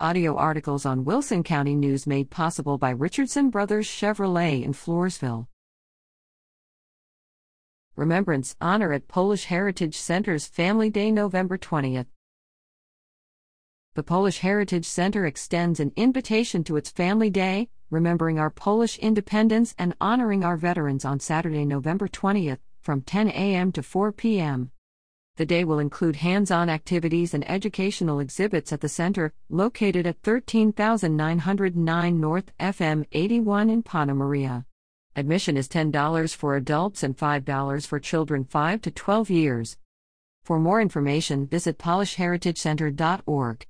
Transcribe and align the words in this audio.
Audio 0.00 0.34
articles 0.34 0.84
on 0.84 1.04
Wilson 1.04 1.44
County 1.44 1.76
News 1.76 2.04
made 2.04 2.28
possible 2.28 2.78
by 2.78 2.90
Richardson 2.90 3.48
Brothers 3.48 3.86
Chevrolet 3.86 4.64
in 4.64 4.72
Floresville. 4.72 5.46
Remembrance 7.94 8.56
Honor 8.60 8.92
at 8.92 9.06
Polish 9.06 9.44
Heritage 9.44 9.96
Center's 9.96 10.48
Family 10.48 10.90
Day, 10.90 11.12
November 11.12 11.56
20th. 11.56 12.06
The 13.94 14.02
Polish 14.02 14.40
Heritage 14.40 14.84
Center 14.84 15.26
extends 15.26 15.78
an 15.78 15.92
invitation 15.94 16.64
to 16.64 16.76
its 16.76 16.90
Family 16.90 17.30
Day, 17.30 17.68
remembering 17.88 18.40
our 18.40 18.50
Polish 18.50 18.98
independence 18.98 19.76
and 19.78 19.94
honoring 20.00 20.42
our 20.42 20.56
veterans 20.56 21.04
on 21.04 21.20
Saturday, 21.20 21.64
November 21.64 22.08
20th, 22.08 22.58
from 22.80 23.00
10 23.02 23.28
a.m. 23.28 23.70
to 23.70 23.80
4 23.80 24.10
p.m. 24.10 24.72
The 25.36 25.44
day 25.44 25.64
will 25.64 25.80
include 25.80 26.14
hands 26.16 26.52
on 26.52 26.68
activities 26.68 27.34
and 27.34 27.50
educational 27.50 28.20
exhibits 28.20 28.72
at 28.72 28.80
the 28.80 28.88
center, 28.88 29.32
located 29.48 30.06
at 30.06 30.22
13909 30.22 32.20
North 32.20 32.52
FM 32.60 33.04
81 33.10 33.68
in 33.68 33.82
Panna 33.82 34.14
Maria. 34.14 34.64
Admission 35.16 35.56
is 35.56 35.66
$10 35.66 36.36
for 36.36 36.54
adults 36.54 37.02
and 37.02 37.16
$5 37.16 37.84
for 37.84 37.98
children 37.98 38.44
5 38.44 38.80
to 38.82 38.92
12 38.92 39.28
years. 39.30 39.76
For 40.44 40.60
more 40.60 40.80
information, 40.80 41.48
visit 41.48 41.78
polishheritagecenter.org. 41.78 43.66